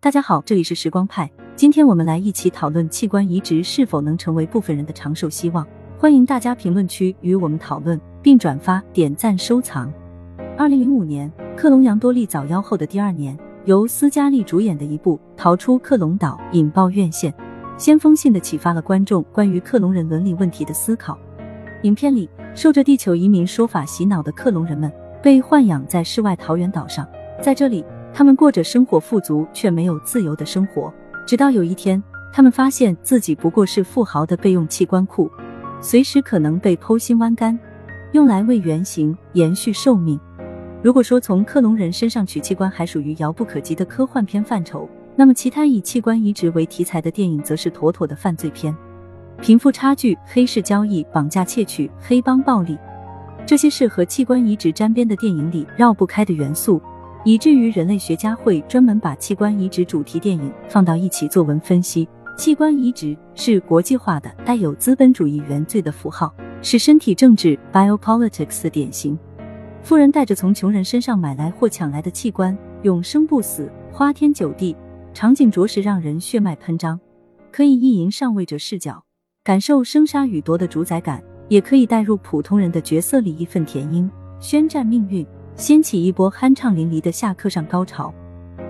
[0.00, 5.66] 大家好，这里是时光派，今天我们来一起讨论器官移植是否能成为部分人的长寿希望。
[5.98, 9.92] 欢迎大家评论区与我们讨论，并转发、点赞、收藏。
[10.56, 17.34] 二零零五年，克隆杨多利早夭后的第二年，由斯嘉丽主演的一部《逃出克隆岛》引爆院线，
[17.76, 21.18] 先锋性的启发了观众关于克隆人伦理问题的思考。
[21.82, 27.04] 影片里，受着地球移民说法洗脑的克隆人们被豢养在世外桃源岛上，
[27.42, 27.84] 在这里。
[28.18, 30.92] 他们过着生活富足却没有自由的生活，
[31.24, 32.02] 直到有一天，
[32.32, 35.30] 他们发现自己不过是富豪的备用器官库，
[35.80, 37.56] 随时可能被剖心剜肝，
[38.10, 40.18] 用来为原型延续寿命。
[40.82, 48.76] 如果说从克隆人身上取器官还属于遥不可及的科幻片范畴，那么其他以器官移植为题材的电影则是妥妥的犯罪片。
[49.40, 52.76] 贫富差距、黑市交易、绑架窃取、黑帮暴力，
[53.46, 56.82] 这些是和器官移植沾边的电影里绕不开的元素。
[57.24, 62.08] 以至于人类学家会专门把器官移植主题电影放到一起作文分析。
[62.36, 69.18] 器官移植是国际化的、带有资本主义原罪的符号，是身体政治 （biopolitics） 的典型。
[69.82, 74.76] 富人带着从穷人身上买来或抢来的器官，永生不死，花天酒地，
[75.12, 76.98] 场景着实让人血脉喷张。
[77.50, 79.02] 可以意淫上位者视角，
[79.42, 85.26] 感受生杀予夺的主宰感，也可以带入普通人的角色里义愤填膺，宣战命运。
[85.58, 88.14] 掀起一波酣畅淋漓的下课上高潮。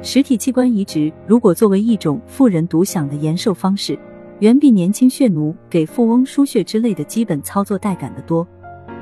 [0.00, 3.96] 实体器官移植如果作为一种富人独享的延寿方式，
[4.38, 8.46] 远比年轻血奴给富翁输血之类的基本操作带感的多。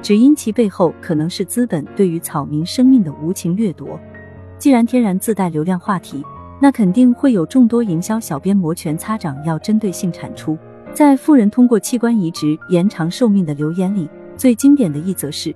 [0.02, 3.98] 只因其背后可能是资本对于草民生命的无情掠夺。
[4.58, 6.24] 既然天然自带流量话题，
[6.60, 10.58] 那肯定会有众多营销小编摩拳擦掌要针对性产出。
[10.92, 15.54] 在富人通过器官移植延长寿命的留言里，最经典的一则是。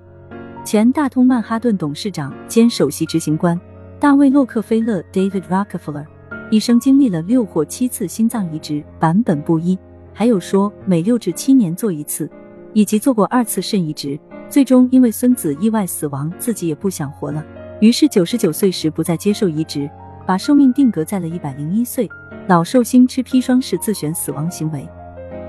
[0.63, 3.59] 前大通曼哈顿董事长兼首席执行官
[3.99, 6.05] 大卫洛克菲勒 （David Rockefeller）
[6.51, 9.77] 一生经历了六或七次心脏移植，版本不一。
[10.13, 12.29] 还有说每六至七年做一次，
[12.73, 17.43] 以及做过二次肾移植，最终因为孙子意外死亡，自己也不想活了，
[17.79, 19.89] 于是九十九岁时不再接受移植，
[20.27, 22.07] 把寿命定格在了一百零一岁。
[22.47, 24.87] 老寿星吃砒霜是自选死亡行为。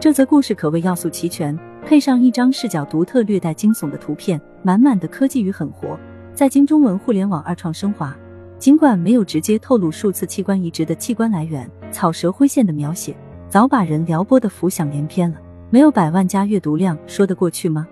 [0.00, 1.56] 这则故事可谓要素齐全。
[1.84, 5.98] 配上一张视角独特、略带惊悚的图片，满满的科技与狠活，
[6.34, 8.16] 在京中文互联网二创升华。
[8.58, 13.16] 尽管没有直接透露数次器官移植的器官来源，草蛇灰线的描写
[13.48, 15.36] 早把人撩拨的浮想联翩了。
[15.68, 17.88] 没有百万加阅读量，说得过去吗？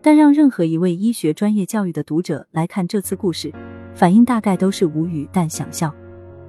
[0.00, 3.52] 但让任何一位医学专业教育的读者来看这次故事，
[3.94, 5.92] 反应大概都是无语但想笑。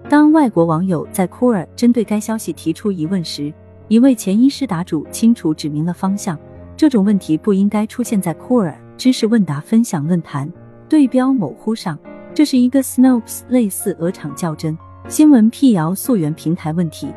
[0.08, 3.52] 当外国网友在库尔针对该消息提出疑问时，
[3.88, 6.38] 一位前医师答主清楚指明了方向。
[6.78, 10.52] 这种问题不应该出现在库尔知识问答分享论坛
[10.88, 11.98] 对标某乎上，
[12.34, 17.12] 这是一个 Snopes 类似鹅厂较真、新闻辟谣溯源平台问题。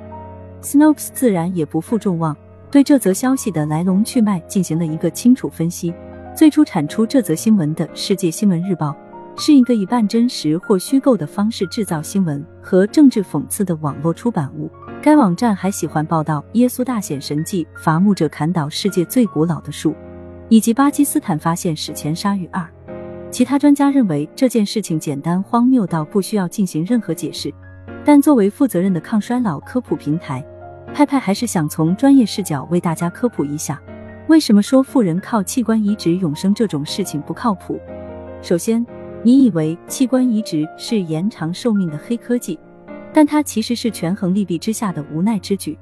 [0.60, 2.36] Snopes 自然也不负众望，
[2.70, 5.94] 对这则消息的来龙去脉进行了一个清楚分析。
[6.34, 8.96] 最初产出这则新闻的《世界新闻日报》
[9.40, 14.70] 是一个以半真实或虚构的方式制造新闻和政治讽刺的网络出版物。
[15.00, 19.94] 该网站还喜欢报道耶稣大显神迹、伐木者砍倒世界最古老的树，
[20.48, 22.66] 以及巴基斯坦发现史前鲨鱼二。
[23.30, 27.52] 其他专家认为这件事情简单荒谬到不需要进行任何解释，
[28.04, 30.42] 但作为负责任的抗衰老科普平台，
[30.94, 33.78] 派派还是想从专业视角为大家科普一下，
[34.28, 37.78] 为什么说富人靠器官移植永生这种事情不靠谱。
[38.40, 38.84] 首先，
[39.22, 42.58] 你以为器官移植是延长寿命的黑科技？
[43.12, 45.78] 但它其实是权衡利弊之下的无奈之举。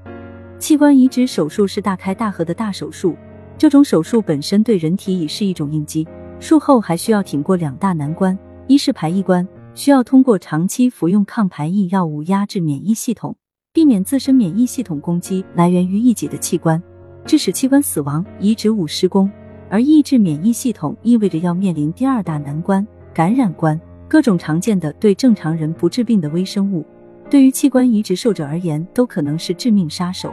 [0.58, 3.16] 器官移植手术是大开大合的大手术，
[3.58, 6.06] 这种手术本身对人体已是一种应激，
[6.38, 13.34] 术后还需要挺过两大难关：一是排异关，需要通过长期服用抗排异药物压制免疫系统，
[13.72, 16.82] 避免自身免疫系统攻击来源于异己的器官，
[17.24, 19.26] 致使器官死亡、移植物失功；
[19.70, 26.84] 而抑制免疫系统意味着要面临第二大难关——感染关，各种常见的对正常人不治病的微生物。
[27.30, 30.30] 对于器官移植受者而言，都可能是致命杀手，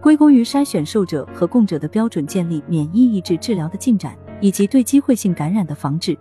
[0.00, 6.16] 归功于筛选受者和供者的标准建立、免疫抑制治疗的进展，以及对机会性感染的防治。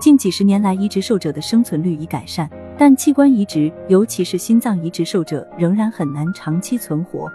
[0.00, 7.30] 近几十年来，移植受者的生存率已改善，但器官移植，尤其是心脏移植受者，仍然很难长期存活。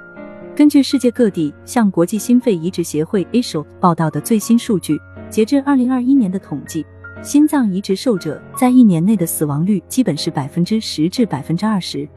[0.53, 4.99] 根据世界各地向国际心肺移植协会 （ISHO） 报道的最新数据，
[5.29, 6.85] 截至二零二一年的统计。
[7.23, 12.07] 心脏移植受者在一年内的死亡率基本是百分之十至百分之二十，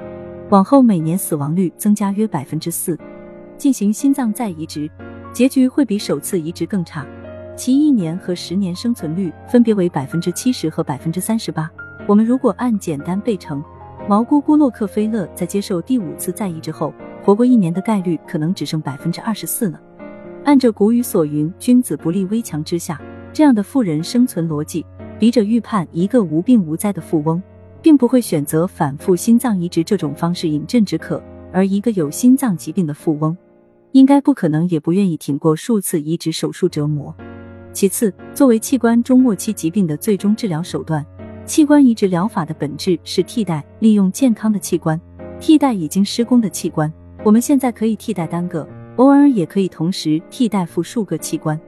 [0.50, 2.98] 往后每年死亡率增加约百分之四。
[3.60, 4.90] 进行心脏再移植，
[5.34, 7.06] 结局会比首次移植更差，
[7.54, 11.70] 其一年和十年生存率分别为百分之七十和百分之三十八。
[12.08, 13.62] 我们如果按简单倍乘，
[14.08, 19.78] 毛姑姑洛克菲勒在接受第五次再移植后，活过一年的概率可能只剩百分之二十四了。
[20.42, 22.98] 按着古语所云“君子不立危墙之下”
[23.30, 24.86] 这样的富人生存逻辑，
[25.18, 27.42] 笔者预判一个无病无灾的富翁，
[27.82, 31.20] 并不会选择反复心脏移植这种方式饮鸩止渴；
[31.52, 33.36] 而一个有心脏疾病的富翁，
[33.92, 37.14] 应该不可能也不愿意挺过数次移植手术折磨。
[37.72, 41.04] 其次，作为器官中末期疾病的最终治疗手段。
[41.46, 45.00] 器官移植疗法的本质是替代，利用健康的器官
[45.40, 46.92] 替代已经施工的器官。
[47.24, 48.66] 我们现在可以替代单个，
[48.96, 51.58] 偶尔也可以同时替代复数个器官。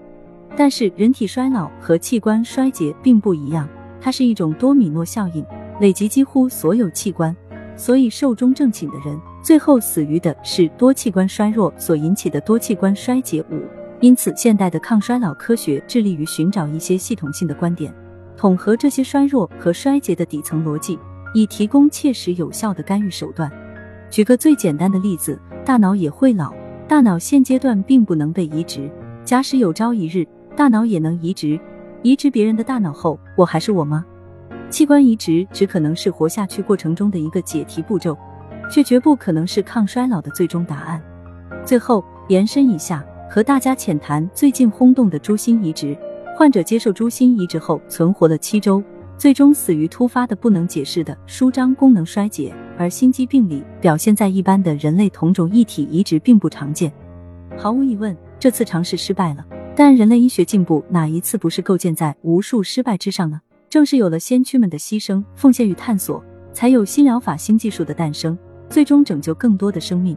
[0.56, 3.68] 但是人体衰老和器官衰竭并不一样，
[4.00, 5.44] 它是一种多米诺效应，
[5.80, 7.34] 累及几乎所有器官。
[7.82, 13.44] 所以寿终正寝的人，最后死于的是多器官衰弱所引起的多器官衰竭。
[13.50, 13.60] 五，
[13.98, 17.92] 因此现代的抗衰老科学致力于寻找一些系统性的观点。
[18.36, 20.96] 统合这些衰弱和衰竭的底层逻辑，
[21.34, 23.50] 以提供切实有效的干预手段。
[24.08, 26.54] 举个最简单的例子，大脑也会老，
[26.86, 28.88] 大脑现阶段并不能被移植。
[29.24, 30.24] 假使有朝一日
[30.56, 31.58] 大脑也能移植，
[32.02, 34.06] 移植别人的大脑后，我还是我吗？
[34.72, 38.16] 器官移植只可能是活下去过程中的一个解题步骤，
[38.70, 41.00] 却绝不可能是抗衰老的最终答案。
[41.62, 45.94] 最后延伸一下，和大家浅谈最近轰动的猪心移植。
[46.34, 48.82] 患者接受猪心移植后存活了七周，
[49.18, 56.90] 最终死于突发的不能解释的舒张功能衰竭，而心肌病理表现在一般的人类同种异体移植并不常见。
[57.58, 59.44] 毫无疑问，这次尝试失败了。
[59.76, 63.42] 但人类医学进步哪一次不是构建在无数失败之上呢？
[63.72, 66.22] 正是有了先驱们的牺牲、奉献与探索，
[66.52, 68.38] 才有新疗法、新技术的诞生，
[68.68, 70.14] 最终拯救更多的生命。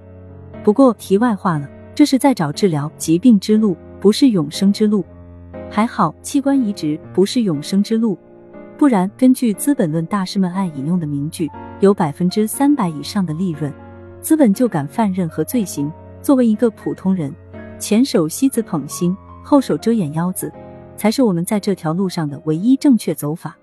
[0.61, 1.65] 不过题外话了，
[1.95, 5.05] 这是在找治疗疾病之路，不是永生之路。
[5.71, 8.17] 还好，器官移植不是永生之路，
[8.77, 11.49] 不然根据《资本论》大师们爱引用的名句，
[11.79, 13.73] 有百分之三百以上的利润，
[14.19, 15.89] 资本就敢犯任何罪行。
[16.21, 17.33] 作为一个普通人，
[17.79, 20.51] 前手西子捧心，后手遮掩腰子，
[20.97, 23.57] 才是我们在这条路上的唯一正确走法。